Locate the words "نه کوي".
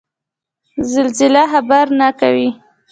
1.99-2.49